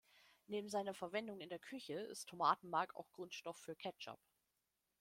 [0.47, 4.17] Neben seiner Verwendung in der Küche ist Tomatenmark auch Grundstoff für Ketchup.